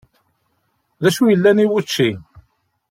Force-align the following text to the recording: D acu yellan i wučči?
D 1.01 1.03
acu 1.09 1.23
yellan 1.27 1.63
i 1.63 1.65
wučči? 1.71 2.09